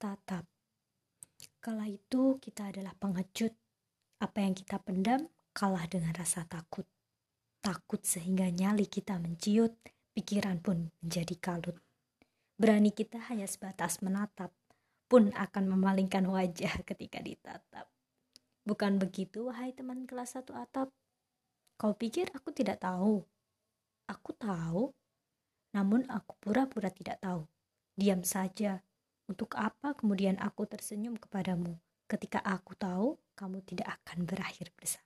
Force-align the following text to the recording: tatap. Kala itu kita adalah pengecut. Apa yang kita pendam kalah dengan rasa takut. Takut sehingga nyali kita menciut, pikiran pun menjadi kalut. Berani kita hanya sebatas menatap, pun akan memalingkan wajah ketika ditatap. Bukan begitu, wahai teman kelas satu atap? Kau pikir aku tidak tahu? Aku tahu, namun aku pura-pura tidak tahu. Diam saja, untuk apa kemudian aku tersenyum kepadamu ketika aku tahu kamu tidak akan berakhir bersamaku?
tatap. 0.00 0.48
Kala 1.60 1.84
itu 1.92 2.40
kita 2.40 2.72
adalah 2.72 2.96
pengecut. 2.96 3.52
Apa 4.24 4.40
yang 4.40 4.56
kita 4.56 4.80
pendam 4.80 5.28
kalah 5.52 5.84
dengan 5.84 6.16
rasa 6.16 6.48
takut. 6.48 6.88
Takut 7.60 8.00
sehingga 8.00 8.48
nyali 8.48 8.88
kita 8.88 9.20
menciut, 9.20 9.76
pikiran 10.16 10.64
pun 10.64 10.88
menjadi 11.04 11.36
kalut. 11.36 11.76
Berani 12.56 12.96
kita 12.96 13.20
hanya 13.28 13.44
sebatas 13.44 14.00
menatap, 14.00 14.56
pun 15.04 15.28
akan 15.36 15.64
memalingkan 15.76 16.24
wajah 16.24 16.80
ketika 16.88 17.20
ditatap. 17.20 17.84
Bukan 18.64 18.96
begitu, 18.96 19.52
wahai 19.52 19.76
teman 19.76 20.08
kelas 20.08 20.40
satu 20.40 20.56
atap? 20.56 20.88
Kau 21.76 21.92
pikir 21.96 22.32
aku 22.32 22.52
tidak 22.56 22.80
tahu? 22.80 23.24
Aku 24.08 24.32
tahu, 24.36 24.92
namun 25.76 26.08
aku 26.08 26.36
pura-pura 26.40 26.88
tidak 26.88 27.20
tahu. 27.20 27.44
Diam 27.96 28.24
saja, 28.24 28.80
untuk 29.30 29.54
apa 29.54 29.94
kemudian 29.94 30.34
aku 30.42 30.66
tersenyum 30.66 31.14
kepadamu 31.14 31.78
ketika 32.10 32.42
aku 32.42 32.74
tahu 32.74 33.14
kamu 33.38 33.62
tidak 33.62 34.02
akan 34.02 34.26
berakhir 34.26 34.74
bersamaku? 34.74 34.99